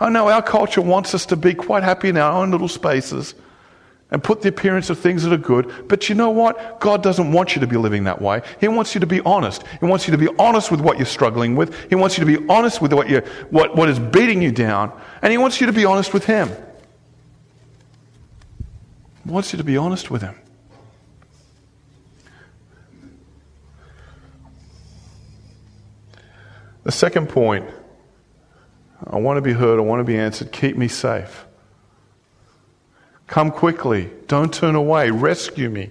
[0.00, 3.35] I know our culture wants us to be quite happy in our own little spaces
[4.11, 5.88] and put the appearance of things that are good.
[5.88, 6.81] But you know what?
[6.81, 8.42] God doesn't want you to be living that way.
[8.61, 9.64] He wants you to be honest.
[9.81, 11.88] He wants you to be honest with what you're struggling with.
[11.88, 14.92] He wants you to be honest with what, you what, what is beating you down.
[15.22, 16.50] And He wants you to be honest with Him.
[19.27, 20.37] Wants you to be honest with Him.
[26.85, 27.69] The second point
[29.05, 30.53] I want to be heard, I want to be answered.
[30.53, 31.45] Keep me safe.
[33.27, 34.11] Come quickly.
[34.29, 35.11] Don't turn away.
[35.11, 35.91] Rescue me.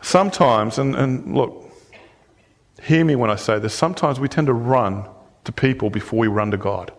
[0.00, 1.70] Sometimes, and, and look,
[2.82, 5.06] hear me when I say this, sometimes we tend to run
[5.44, 6.92] to people before we run to God.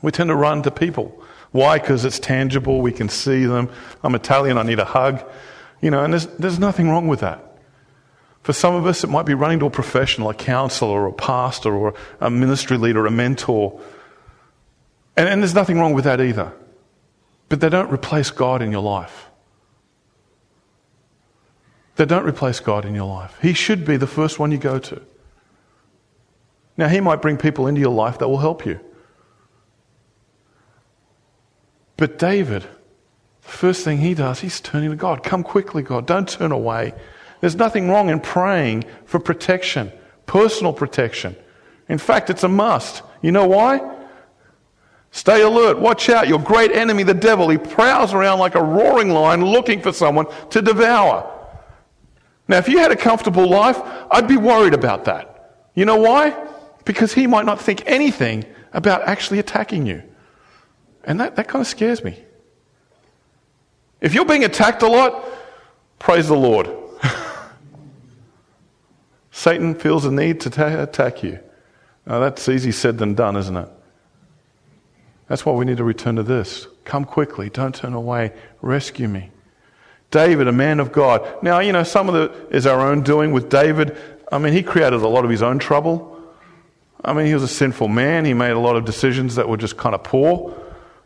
[0.00, 1.21] We tend to run to people.
[1.52, 1.78] Why?
[1.78, 3.70] Because it's tangible, we can see them.
[4.02, 5.22] I'm Italian, I need a hug.
[5.80, 7.58] You know, and there's, there's nothing wrong with that.
[8.42, 11.12] For some of us, it might be running to a professional, a counselor, or a
[11.12, 13.80] pastor, or a ministry leader, a mentor.
[15.16, 16.52] And, and there's nothing wrong with that either.
[17.48, 19.28] But they don't replace God in your life.
[21.96, 23.38] They don't replace God in your life.
[23.42, 25.02] He should be the first one you go to.
[26.76, 28.80] Now, He might bring people into your life that will help you.
[31.96, 35.22] But David, the first thing he does, he's turning to God.
[35.22, 36.06] Come quickly, God.
[36.06, 36.94] Don't turn away.
[37.40, 39.92] There's nothing wrong in praying for protection,
[40.26, 41.36] personal protection.
[41.88, 43.02] In fact, it's a must.
[43.20, 43.80] You know why?
[45.10, 45.78] Stay alert.
[45.78, 46.28] Watch out.
[46.28, 50.26] Your great enemy, the devil, he prowls around like a roaring lion looking for someone
[50.50, 51.28] to devour.
[52.48, 53.78] Now, if you had a comfortable life,
[54.10, 55.68] I'd be worried about that.
[55.74, 56.34] You know why?
[56.84, 60.02] Because he might not think anything about actually attacking you.
[61.04, 62.18] And that, that kind of scares me.
[64.00, 65.24] If you're being attacked a lot,
[65.98, 66.70] praise the Lord.
[69.30, 71.38] Satan feels a need to ta- attack you.
[72.06, 73.68] Now, that's easy said than done, isn't it?
[75.28, 76.66] That's why we need to return to this.
[76.84, 79.30] Come quickly, don't turn away, rescue me.
[80.10, 81.42] David, a man of God.
[81.42, 83.96] Now, you know, some of it is our own doing with David.
[84.30, 86.12] I mean, he created a lot of his own trouble.
[87.04, 88.24] I mean, he was a sinful man.
[88.24, 90.54] He made a lot of decisions that were just kind of poor,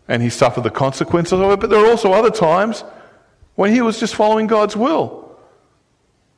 [0.09, 1.61] and he suffered the consequences of it.
[1.61, 2.85] But there are also other times
[3.55, 5.37] when he was just following God's will.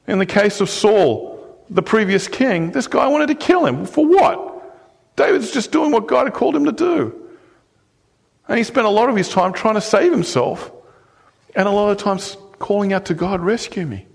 [0.06, 3.84] In the case of Saul, the previous king, this guy wanted to kill him.
[3.84, 5.16] For what?
[5.16, 7.28] David's just doing what God had called him to do.
[8.48, 10.72] And he spent a lot of his time trying to save himself,
[11.54, 14.06] and a lot of times calling out to God, rescue me.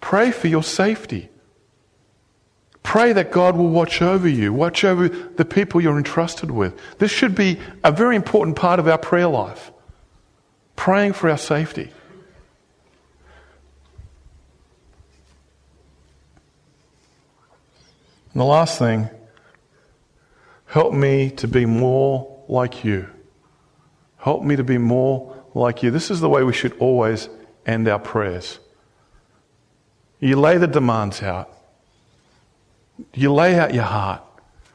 [0.00, 1.28] Pray for your safety.
[2.82, 6.78] Pray that God will watch over you, watch over the people you're entrusted with.
[6.98, 9.70] This should be a very important part of our prayer life.
[10.74, 11.92] Praying for our safety.
[18.32, 19.10] And the last thing,
[20.66, 23.08] help me to be more like you.
[24.16, 25.90] Help me to be more like you.
[25.90, 27.28] This is the way we should always
[27.66, 28.58] end our prayers.
[30.18, 31.50] You lay the demands out,
[33.14, 34.22] you lay out your heart,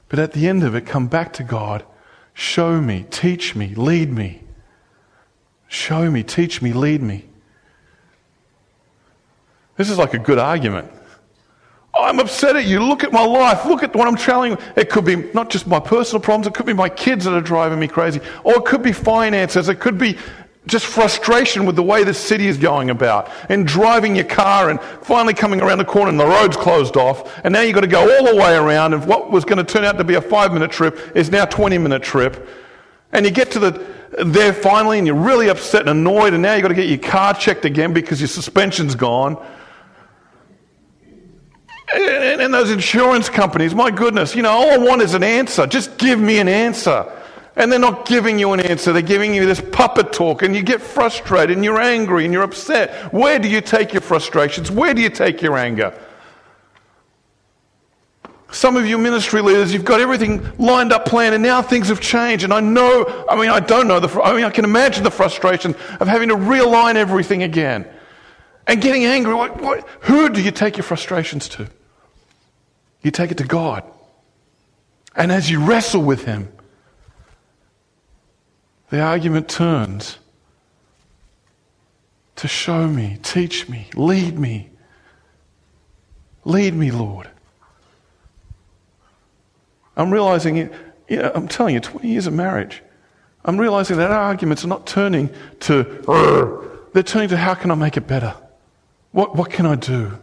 [0.09, 1.85] but at the end of it, come back to God.
[2.33, 4.43] Show me, teach me, lead me.
[5.67, 7.25] Show me, teach me, lead me.
[9.75, 10.91] This is like a good argument.
[11.93, 12.83] I'm upset at you.
[12.83, 13.65] Look at my life.
[13.65, 14.57] Look at what I'm telling.
[14.75, 16.47] It could be not just my personal problems.
[16.47, 18.19] It could be my kids that are driving me crazy.
[18.43, 19.69] Or it could be finances.
[19.69, 20.17] It could be
[20.67, 24.81] just frustration with the way the city is going about and driving your car and
[25.01, 27.39] finally coming around the corner and the road's closed off.
[27.43, 29.63] And now you've got to go all the way around and what was going to
[29.63, 32.47] turn out to be a five minute trip is now a 20 minute trip.
[33.11, 33.85] And you get to the
[34.23, 36.97] there finally and you're really upset and annoyed and now you've got to get your
[36.97, 39.37] car checked again because your suspension's gone.
[41.93, 45.65] And, and those insurance companies my goodness you know all i want is an answer.
[45.65, 47.09] Just give me an answer
[47.57, 48.93] and they're not giving you an answer.
[48.93, 52.43] They're giving you this puppet talk, and you get frustrated, and you're angry, and you're
[52.43, 53.11] upset.
[53.11, 54.69] Where do you take your frustrations?
[54.71, 55.99] Where do you take your anger?
[58.51, 61.99] Some of you ministry leaders, you've got everything lined up, planned, and now things have
[61.99, 62.43] changed.
[62.43, 65.11] And I know, I mean, I don't know, the, I mean, I can imagine the
[65.11, 67.85] frustration of having to realign everything again
[68.67, 69.33] and getting angry.
[69.33, 71.67] What, what, who do you take your frustrations to?
[73.01, 73.83] You take it to God.
[75.15, 76.49] And as you wrestle with Him,
[78.89, 80.19] the argument turns
[82.37, 84.69] to show me, teach me, lead me.
[86.45, 87.29] Lead me, Lord.
[89.97, 90.73] I'm realizing, it,
[91.09, 92.83] you know, I'm telling you, 20 years of marriage,
[93.43, 95.29] I'm realizing that our arguments are not turning
[95.61, 98.35] to, they're turning to how can I make it better?
[99.11, 100.19] What, what can I do?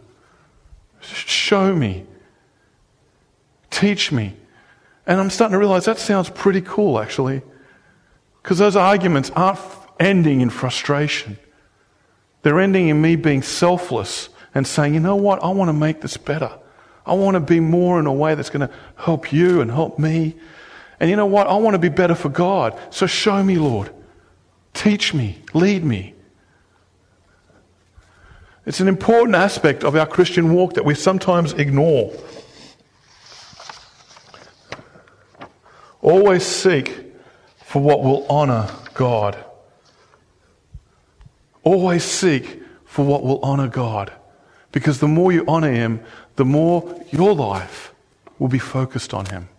[1.01, 2.05] Show me.
[3.69, 4.35] Teach me.
[5.05, 7.41] And I'm starting to realize that sounds pretty cool, actually.
[8.45, 9.59] Because those arguments aren't
[9.99, 11.39] ending in frustration.
[12.43, 16.01] They're ending in me being selfless and saying, you know what, I want to make
[16.01, 16.51] this better.
[17.07, 19.97] I want to be more in a way that's going to help you and help
[19.97, 20.35] me.
[20.99, 21.47] And you know what?
[21.47, 22.79] I want to be better for God.
[22.91, 23.89] So show me, Lord.
[24.75, 25.39] Teach me.
[25.55, 26.13] Lead me.
[28.67, 32.13] It's an important aspect of our Christian walk that we sometimes ignore.
[36.03, 37.04] Always seek
[37.75, 39.35] for what will honor God.
[41.61, 44.13] Always seek for what will honor God.
[44.71, 45.99] Because the more you honor Him,
[46.37, 47.93] the more your life
[48.39, 49.49] will be focused on Him.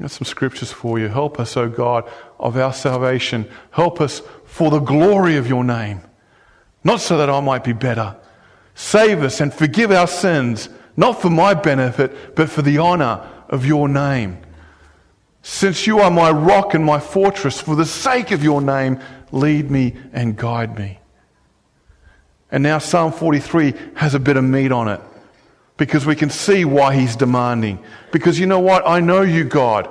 [0.00, 1.08] Got some scriptures for you.
[1.08, 3.50] Help us, O God, of our salvation.
[3.72, 6.02] Help us for the glory of your name.
[6.84, 8.14] Not so that I might be better.
[8.76, 13.66] Save us and forgive our sins, not for my benefit, but for the honor of
[13.66, 14.38] your name.
[15.48, 18.98] Since you are my rock and my fortress, for the sake of your name,
[19.30, 20.98] lead me and guide me.
[22.50, 25.00] And now Psalm 43 has a bit of meat on it
[25.76, 27.78] because we can see why he's demanding.
[28.10, 28.82] Because you know what?
[28.88, 29.88] I know you, God.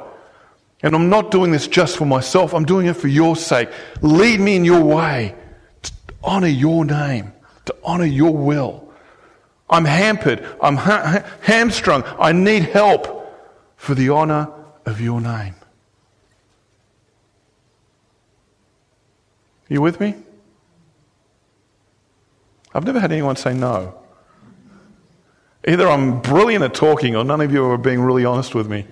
[0.84, 2.54] And I'm not doing this just for myself.
[2.54, 3.70] I'm doing it for your sake.
[4.02, 5.36] Lead me in your way
[5.84, 7.32] to honor your name,
[7.64, 8.92] to honor your will.
[9.70, 10.46] I'm hampered.
[10.62, 12.04] I'm ha- hamstrung.
[12.20, 13.34] I need help
[13.78, 14.52] for the honor
[14.86, 15.56] of your name.
[19.68, 20.16] You with me?
[22.74, 23.96] I've never had anyone say no.
[25.68, 28.86] Either I'm brilliant at talking or none of you are being really honest with me.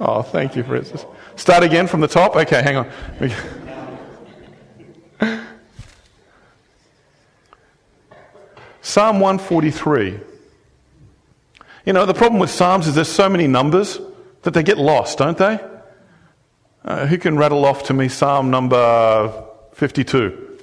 [0.00, 1.06] Oh, thank you, Francis.
[1.36, 2.36] Start again from the top?
[2.36, 2.90] Okay, hang on.
[8.82, 10.20] Psalm 143.
[11.84, 14.00] You know, the problem with Psalms is there's so many numbers
[14.42, 15.60] that they get lost, don't they?
[16.84, 20.58] Uh, who can rattle off to me Psalm number 52?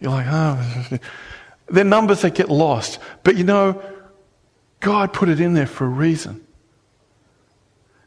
[0.00, 0.98] You're like, oh,
[1.68, 2.98] they're numbers that get lost.
[3.22, 3.82] But you know,
[4.80, 6.44] God put it in there for a reason.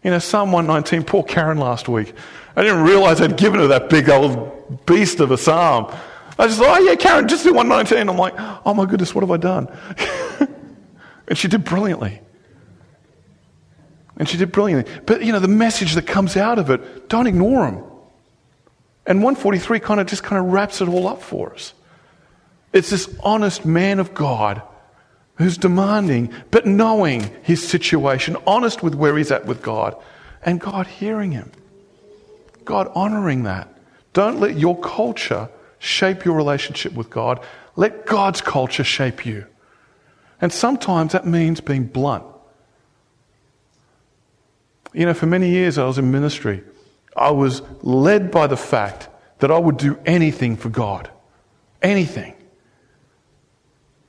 [0.03, 2.13] You know, Psalm 119, poor Karen last week.
[2.55, 5.93] I didn't realize I'd given her that big old beast of a psalm.
[6.39, 8.09] I just thought, oh yeah, Karen, just do 119.
[8.09, 8.33] I'm like,
[8.65, 9.67] oh my goodness, what have I done?
[11.27, 12.21] And she did brilliantly.
[14.17, 14.91] And she did brilliantly.
[15.05, 17.83] But, you know, the message that comes out of it, don't ignore them.
[19.05, 21.73] And 143 kind of just kind of wraps it all up for us.
[22.73, 24.61] It's this honest man of God
[25.35, 29.95] who's demanding, but knowing his situation, honest with where he's at with God,
[30.43, 31.51] and God hearing him.
[32.63, 33.67] God honoring that.
[34.13, 35.49] Don't let your culture
[35.79, 37.43] shape your relationship with God.
[37.75, 39.45] Let God's culture shape you.
[40.41, 42.25] And sometimes that means being blunt.
[44.93, 46.63] You know, for many years I was in ministry.
[47.15, 49.07] I was led by the fact
[49.39, 51.09] that I would do anything for God.
[51.81, 52.33] Anything.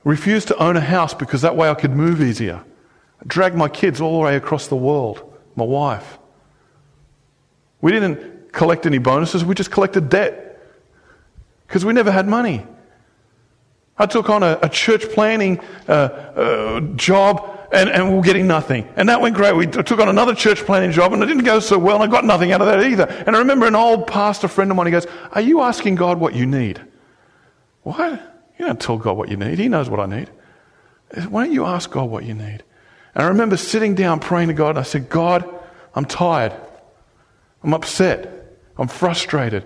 [0.03, 2.63] Refused to own a house because that way I could move easier.
[3.25, 6.19] Drag my kids all the way across the world, my wife.
[7.79, 10.59] We didn't collect any bonuses, we just collected debt
[11.67, 12.65] because we never had money.
[14.03, 18.47] I took on a, a church planting uh, uh, job and, and we were getting
[18.47, 18.87] nothing.
[18.97, 19.55] And that went great.
[19.55, 22.07] We took on another church planting job and it didn't go so well and I
[22.13, 23.05] got nothing out of that either.
[23.25, 26.19] And I remember an old pastor friend of mine, he goes, Are you asking God
[26.19, 26.81] what you need?
[27.83, 28.21] What?
[28.59, 29.57] You don't tell God what you need.
[29.57, 30.29] He knows what I need.
[31.29, 32.63] Why don't you ask God what you need?
[33.15, 35.47] And I remember sitting down praying to God and I said, God,
[35.95, 36.53] I'm tired.
[37.63, 38.57] I'm upset.
[38.77, 39.65] I'm frustrated.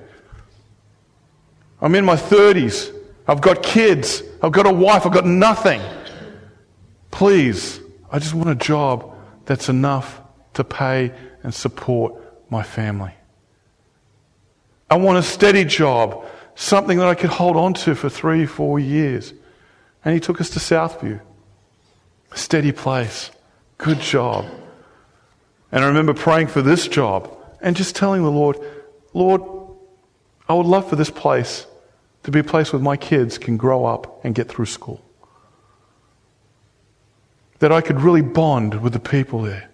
[1.82, 2.94] I'm in my 30s.
[3.28, 4.24] I've got kids.
[4.42, 5.06] I've got a wife.
[5.06, 5.82] I've got nothing.
[7.12, 7.80] Please,
[8.12, 9.14] I just want a job
[9.46, 10.22] that's enough
[10.54, 11.12] to pay
[11.44, 12.16] and support
[12.50, 13.14] my family.
[14.90, 16.26] I want a steady job,
[16.56, 19.34] something that I could hold on to for three, four years.
[20.06, 21.20] And he took us to Southview.
[22.32, 23.32] A steady place.
[23.78, 24.46] Good job.
[25.72, 28.58] And I remember praying for this job and just telling the Lord,
[29.14, 29.42] Lord,
[30.48, 31.66] I would love for this place
[32.28, 35.02] to be a place where my kids can grow up and get through school.
[37.60, 39.70] That I could really bond with the people there.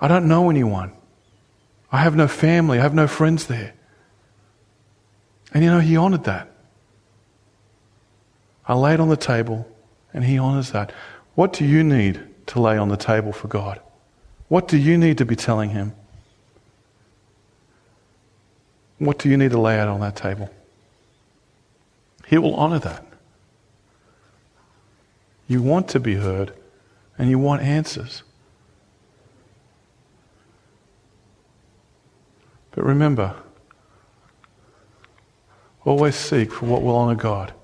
[0.00, 0.92] I don't know anyone.
[1.92, 2.78] I have no family.
[2.78, 3.74] I have no friends there.
[5.52, 6.50] And you know, he honored that.
[8.66, 9.70] I lay it on the table,
[10.14, 10.90] and he honors that.
[11.34, 13.78] What do you need to lay on the table for God?
[14.48, 15.92] What do you need to be telling him?
[18.96, 20.48] What do you need to lay out on that table?
[22.28, 23.06] He will honor that.
[25.46, 26.52] You want to be heard
[27.16, 28.22] and you want answers.
[32.72, 33.34] But remember,
[35.86, 37.54] always seek for what will honor God.